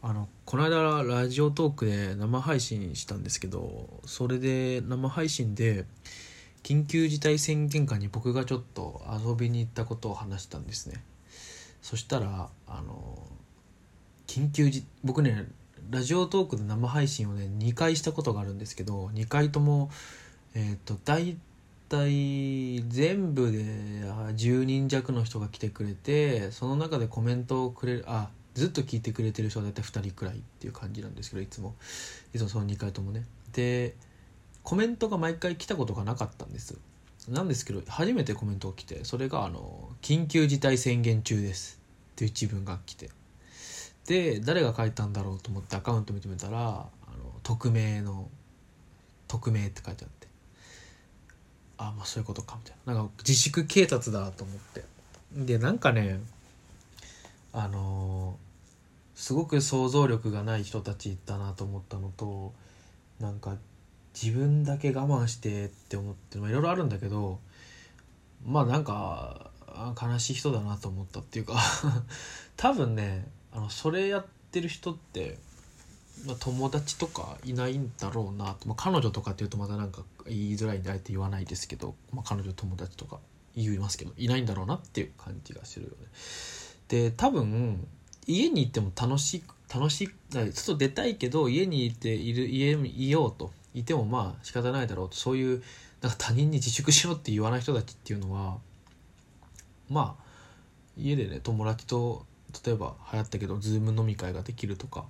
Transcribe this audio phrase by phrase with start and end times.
[0.00, 5.86] あのこの間ラジオトークで生配信したんですけどそれで生配信で
[6.62, 11.02] 緊急事態宣言下に僕がちょっと遊びに行ったことを話したんですね。
[11.82, 13.18] そしたらあの
[14.26, 15.46] 緊急時僕ね
[15.90, 19.90] ラジオトークで生配信をね2回したことがあるんですけど2回とも
[20.54, 21.36] えっ、と大
[21.88, 31.76] 体全部で10人弱の人が来てくれてその中でコメントをくれるあずっと聞いてくれてる人は大体2人くらいっていう感じなんですけどいつも。
[32.34, 33.24] いつもその2回ともね。
[33.52, 33.94] で
[34.64, 36.76] コメントが毎回来たことがなかったんです。
[37.28, 41.78] なんですけど初めてコメントが来てそれがあの「緊急事態宣言中です」
[42.12, 43.10] っていう一文が来て。
[44.06, 46.88] で誰が書いたんだろうと思ってアカウント見てみたらあの
[47.42, 48.28] 匿名の
[49.28, 50.26] 「匿名」って書いてあって。
[51.76, 52.94] あまあそういうことかみたいな。
[52.94, 54.84] なんか自粛警察だと思って。
[55.32, 56.20] でなんかね
[57.52, 58.38] あの
[59.18, 62.54] すごく想像力がない人たちだなと思ったのと
[63.18, 63.56] なんか
[64.14, 67.40] 自分だけ我慢してって思っていろいろあるんだけど
[68.46, 69.50] まあなんか
[70.00, 71.56] 悲しい人だなと思ったっていうか
[72.56, 75.40] 多分ねあのそれやってる人って、
[76.24, 83.18] まあ、友達とかいないんだろうなと、まあ、彼女とかっていうとまたなんか言いづらいんであえて言わないですけど、まあ、彼女友達とか
[83.56, 85.96] 言いますけどいないんだろうなっていう感じがするよね。
[86.86, 87.84] で多分
[88.28, 89.42] 家に行っても楽しい
[89.74, 90.08] 楽しい
[90.52, 93.50] 外出たいけど家にいている家にいようと。
[93.74, 95.16] いてもまあ仕方ないだろうと。
[95.16, 95.62] そういう
[96.00, 98.58] なんか他人に自粛しろって言わない人たちっていうのは
[99.90, 100.24] まあ
[100.96, 102.26] 家でね友達と
[102.64, 105.04] 例えば流行ったけどズーム飲み会ができるとか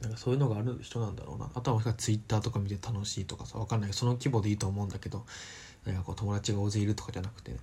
[0.00, 1.50] なんかそういうのがある人なんだろうな。
[1.54, 5.24] あとはもしかしたらツイッターとか見て楽しいとかさ分かんないその規模でいいと思うんだけど
[5.86, 7.58] なんかこう友達が大勢いるとかじゃなくて、ね、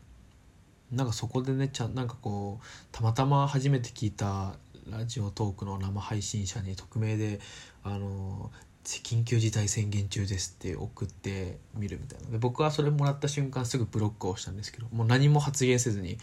[0.92, 4.54] なんかそこでねちゃなんかこうたまたま初めて聞いた
[4.90, 7.40] ラジオトークの生配信者に匿名で
[7.84, 8.52] 「あの
[8.84, 12.30] 緊急事態宣言中です」って送ってみるみたいな。
[12.32, 16.18] で僕はそれもらった瞬間すぐブロックをしたんですけどもう何も発言せずに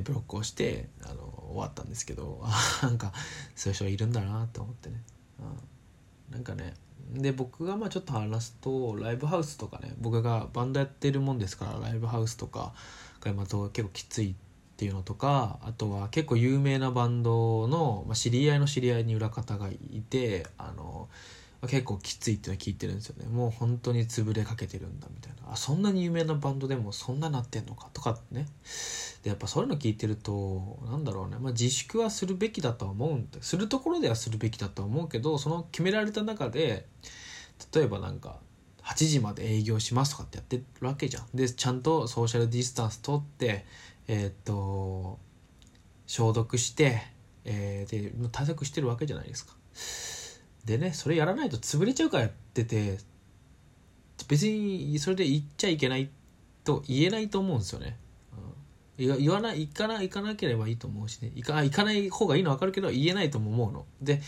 [0.00, 3.12] ブロックをしてあの終わったんですけどあなんか
[3.54, 5.00] そういう人がいるんだなと思ってね、
[6.30, 6.74] うん、なんかね
[7.14, 12.72] で僕がまあちょっと話すとライブハウスとかね僕がバンドやってるもんですからライブハウスとか
[13.20, 14.34] がまた結構きついっ
[14.76, 21.08] ていうのとかあとは結構有名なバンドの、まあ、知り合いの知り合いに裏方がいてあの
[21.68, 23.28] 結構きついってのは聞いてるんですよね。
[23.28, 25.52] もう本当に潰れかけてるんだみたいな。
[25.52, 28.46] あそんなに有名なバンドでもそんななってんのかとかね。
[29.22, 36.86] でやっぱそういうの聞いてるとなんだろうね、まあ、自粛はするべきだとは思うんでするところではするべきだとは思うけどその決められた中で
[37.72, 38.40] 例えばなんか
[38.82, 41.26] 8時まで営業しますとかってやってるわけじゃん。
[41.32, 43.64] でちゃんとソーシャルディスタンス取って
[44.08, 45.20] えーっと
[46.08, 47.00] 消毒して、
[47.44, 49.54] えーで対策してるわけじゃないですか。
[50.64, 52.98] でねそれやらないと潰れちゃうからやってて
[54.28, 56.08] 別にそれで言っちゃいけない
[56.64, 57.96] と言えないと思うんですよね、
[58.98, 61.32] うん、言わない行かない行かなければいいと思うしね。
[61.34, 63.86] 行か行かない方がいいのは分かるけど言えないとも思うの。
[64.00, 64.20] で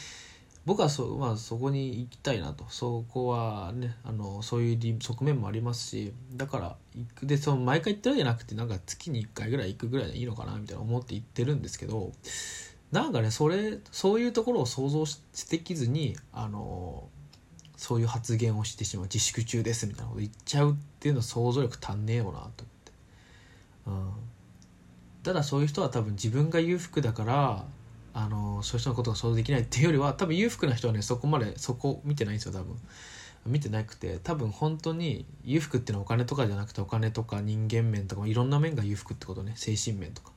[0.67, 2.65] 僕はそ,、まあ、そこに行きたいなと。
[2.71, 12.13] そこはねあのそういう側面もありますしだから行くでその毎回行ってるわけじゃなくてなんか月に1回ぐらい行くぐらいでいいのかなみたいな思って行ってるんですけど
[12.93, 15.19] なんかねそれそういうところを想像し
[15.49, 17.09] てきずにあの
[17.77, 22.93] そういう発言をしてしまう自粛中ですみたいなこと言っちゃうっていうのは想像力足んねえよなと思って、
[23.87, 24.11] うん、
[25.23, 27.65] ただそういう人は多分自分が裕福だから
[28.15, 32.77] あのそういう人のことが想像できないっていうよりは多分裕福な人はねそこまでそこ見てないんですよ多分。
[33.47, 40.33] 見てなくて多分本当に裕福っていうのはお金とかじゃなくてお金とか人間面とかいろんな面が裕福ってことね精神面とか。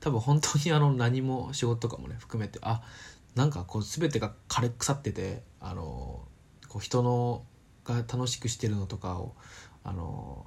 [0.00, 2.82] 多分本当にあの何も仕事とかもね含めてあ
[3.34, 6.22] なんかこう全てが枯れ腐っててあの
[6.68, 7.44] こう人の
[7.84, 9.34] が楽しくしてるのとかを
[9.84, 10.46] あの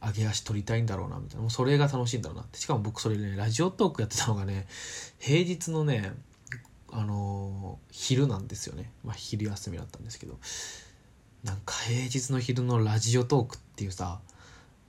[0.00, 2.58] 上げ足取りたいんだろうなみたいなもうそれが楽しいんだろうなって。
[2.58, 4.66] しかも僕それねラジオトークやってたのがね
[5.18, 6.12] 平日のね
[6.90, 10.38] あの昼なんですよね、まあ、昼休みだったんですけど。
[11.44, 14.20] なんか平日の昼のラジオトークっていうさ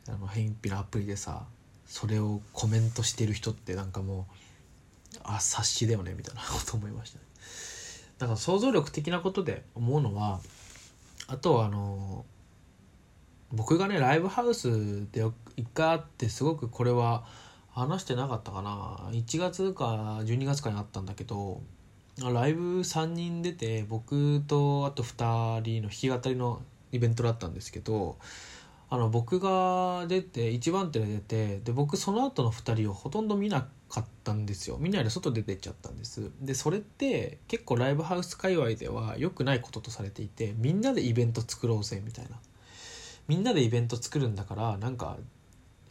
[0.08, 1.48] あの偏僻なアプリでさ
[1.94, 4.26] それをコメントしてる人ってなんかも
[5.16, 7.24] うあ察しだよねみたいなこと思いましたね。
[8.18, 10.40] だから想像力的なことで思うのは
[11.28, 12.26] あとはあの
[13.52, 15.24] 僕がねライブハウスで
[15.56, 17.26] 一回会ってすごくこれは
[17.70, 19.12] 話してなかったかな。
[19.12, 21.62] 1月か12月かにあったんだけど
[22.18, 28.18] ライブ3人出て僕とあと2人の弾き語りのイベントだったんですけど
[28.94, 34.78] あの僕が出て一番手で出てで僕その後の2人をほとんど見なかったんですよ。
[34.80, 36.30] みんなで外出てっちゃったんです。
[36.40, 42.38] でそれって結構ライブハウス界隈では良くないこととされていてみんなでイベント作ろうぜみたいな。
[43.28, 45.18] みんなでイベント作るんだからなんか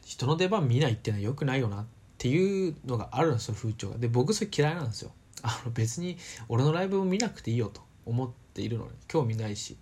[0.05, 1.87] 人の出番見ないっていうのは良くないよなっ
[2.19, 3.99] ていうのがあるんですよ風潮が。
[3.99, 5.11] で僕それ嫌いなんですよ。
[5.43, 9.77] あの別に俺のライブを見なくていいよと思っているのに興味ないし。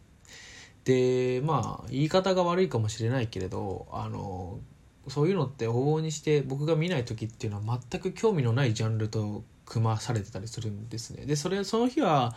[0.91, 4.59] でまあ言い方が悪いかもしれないけれどあの
[5.07, 11.27] そういうのって往々にして僕が見ない時っていうのは全く興味のないジャンルと組まされてたりするんですね。
[11.27, 12.35] でそれその日は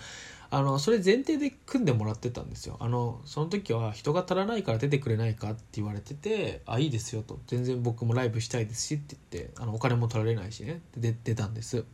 [0.52, 2.78] あのそれ前提で組んでもらってたんですよ。
[2.80, 10.82] あのその時は人が足らないから出てくれないかって言われてて「あいいですよ」と「全然僕もライブしたいですし」って言ってあのお金も取られないしね。
[10.96, 11.86] で出たんです。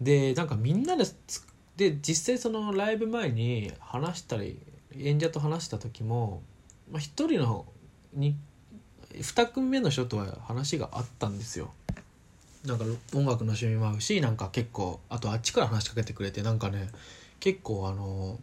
[0.00, 1.04] でなんかみんなで
[1.76, 4.58] で実際そのライブ前に話したり
[5.00, 6.42] 演者と話した時も、
[6.90, 7.66] まあ、1人の
[8.14, 8.36] に
[9.14, 11.72] 2組目の人とは話があったんですよ。
[12.66, 12.84] なんか
[13.14, 16.88] 音楽の趣味も合うしなんか結構あとあっちから話しかけてくれてなんかね
[17.40, 18.38] 結構あの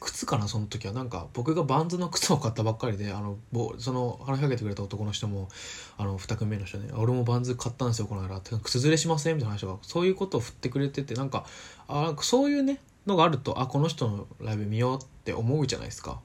[0.00, 0.92] 靴かなその時は。
[0.92, 3.36] なんか僕がバンズの靴を買ったばっかりであの
[3.78, 5.48] その話しかけてくれた男の人も
[5.96, 11.46] あの2組目の人ね「俺もバンズ買ったんですよこの間」って「靴ずれしません?」みたいな話がそういうことを振ってくれててなんか
[11.88, 16.20] あそういうねのがあるとあこの人のライブ見ようって思うじゃないですか。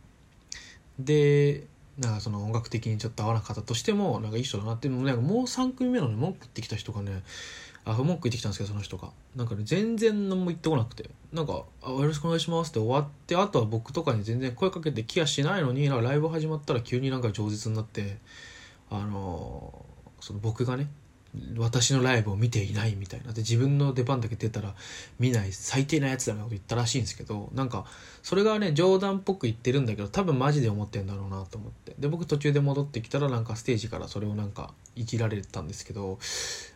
[1.00, 1.68] で
[1.98, 7.24] なんかその音楽的にちょっと合わなかったとしてもなんかいい人だなってなんかもう3組目のね文句言ってきた人がね
[7.86, 18.18] あ文句言ってきたんですけどその人がなんかね全然何も言ってこなくてなんかあ「よろしくお願いします」って終わってあとは僕とかに全然声かけてきやしないのになんかライブ始まったら急になんか饒舌になって
[18.90, 20.88] あのー、その僕がね
[21.58, 23.34] 私のライブを見ていないみたいな。
[23.34, 24.76] で自分の出番だけ出たら
[25.20, 27.86] 見ない最低なやつだなこと言ったらしいんですけどなんか
[28.22, 31.96] それがね冗談っぽく言ってるんだけど多分マジで思ってんだろうなと思って。
[31.98, 36.20] で僕途中で戻ってきたらなんかステージからそれをなんかいじられたんですけど、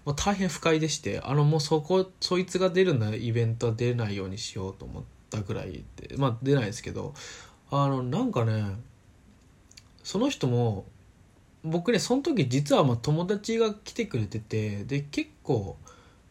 [0.06, 7.14] まあ、大変不快でしてあのもうそこそいつが出るなイベントは出ないようにしようと思ったぐらいでまあ出ないですけど
[7.70, 8.76] あのなんかね
[10.04, 10.86] その人も
[11.70, 15.78] 僕ねその時実はまあ友達が来てくれててで結構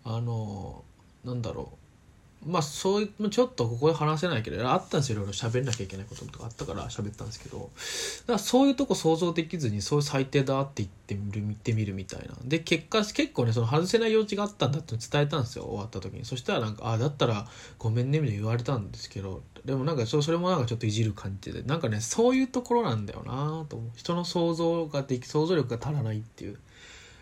[0.04, 0.84] あの
[1.24, 1.85] なんだろう。
[2.46, 5.16] まあそういうちょっとここで話せないけどあったんですよ。
[5.16, 7.58] いろいろ喋んなきゃいけないこととかあったから喋ったんですけど。
[7.58, 12.34] だからそういうとこ想像できずにそういう最低だって言ってみる見てみるみたいな。
[12.44, 15.64] で結果結構ねその外せない用事があったんだって伝えたんですよ。
[15.64, 16.24] 終わった時に。
[16.24, 17.48] そしたらなんか「ああだったら
[17.78, 19.42] ごめんね」みたいに言われたんですけど。
[19.64, 21.62] でもなんかそれもなんかちょっといじる感じで。
[21.62, 23.90] なんかねそういうところなんだよなと思う。
[23.96, 26.58] 人の想像ができ想像力が足らないっていう。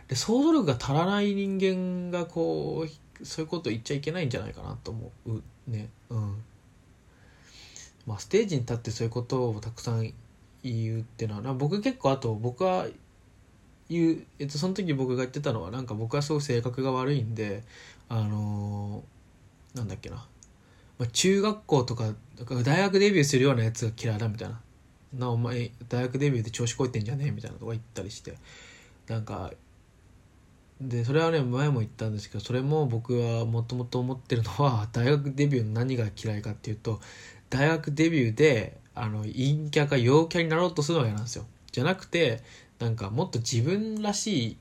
[0.08, 5.43] で想像力が足らない人間がこうそういうこと言っちゃいけないんじゃないかなと思う。
[5.69, 5.88] ね。
[6.11, 6.43] うん。
[8.06, 10.12] まあステージに立ってそういうことをたくさん
[10.62, 12.87] 言うっていうのは僕結構あと僕は
[13.88, 17.62] 言う、えっと、その時僕が言ってたのはなんか僕はすごく性格が悪いんで
[18.08, 20.17] あのー、なんだっけな、
[20.99, 22.14] まあ、中学校とか
[22.64, 24.60] 大学デビューするようなやつが嫌いだみたいな。
[25.12, 28.37] なお前大学デビューで調子こいてんじゃねえみたいなとか言ったりして。
[29.06, 29.52] なんか
[30.88, 37.00] でそれはね前も言ったんですけどそれも僕はもともと思ってるのは 大学デビューの何が嫌いかっていうと
[37.50, 41.46] 大学デビューであの陰キャか陽キャになろうとするのが嫌なんですよ。
[41.72, 42.42] じゃなくて
[42.78, 44.56] なんかもっと自分らしい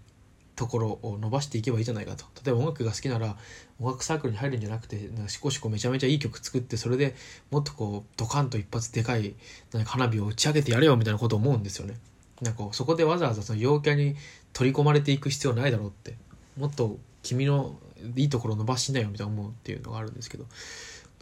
[0.55, 2.25] ところを伸ばしていけばいいじゃないかと。
[2.43, 3.37] 例えば音楽が好きなら
[3.79, 7.15] 音楽サークルに入るんじゃなくてなんかしこしこめちゃめちゃいい曲作ってそれで
[7.51, 9.33] もっとこうドカンと一発でかい
[9.71, 11.95] なんか花火を打ち上げてやれよみたいなことを思うんですよね。
[12.41, 14.15] なんかそこでわざわざその陽キャに
[14.53, 16.15] 取り込まれていく必要ないだろうって。
[16.57, 17.75] もっと君の
[18.15, 20.45] いいところ伸ばしなよみたいな思うっていうのがあるんですけど。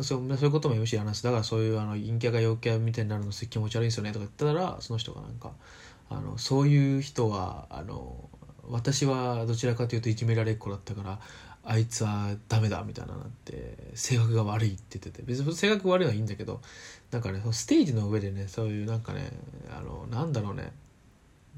[0.04, 5.52] そうそういうこともよしやらすだからそういうあの陰キャが陽キャみたいになるの気持ち悪いんですよねとか言ったらその人がなんか
[6.10, 8.16] あのそういう人はあの
[8.68, 11.20] 私はどちらかというといじめられっ子だったから
[11.64, 15.24] あいつはダメだみたいななって性格が悪いって言ってて。
[15.24, 16.62] 別に性格悪いのはいいんだけど
[17.12, 19.32] なんかねそのステージの上でねそういうなんかね
[19.70, 20.72] あのなんだろうね。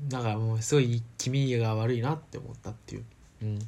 [0.09, 3.05] なんかもうすごい気味が悪いなって思ったっていう。
[3.43, 3.59] うん。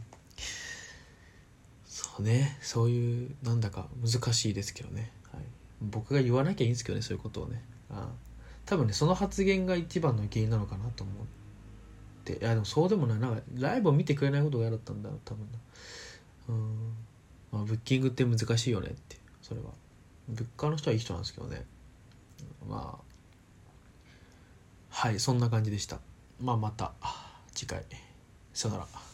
[1.86, 2.58] そうね。
[2.62, 5.44] そういうなんだか難しいですけどね、はい、
[5.82, 7.64] 僕が言わなきゃいいんですけどねそういうことをね。
[7.90, 8.10] あ
[8.66, 11.16] 多分ねその発言が一番の原因なのかなと思っ
[12.26, 12.34] て。
[12.34, 13.20] いやでもそうでもない。
[13.20, 15.10] なんかライブを見てくれないことが嫌だったんだ。
[15.24, 15.48] 多分
[16.50, 16.94] うん。
[17.52, 19.18] まあブッキングって難しいよねって。
[19.42, 19.68] それは。
[20.28, 21.66] 物価の人はいい人なんですけどね。
[22.68, 23.06] まあ。
[24.90, 26.00] はいそんな感じでした。
[26.40, 26.92] まあまた
[27.54, 27.84] 次回。
[28.54, 29.05] さよなら。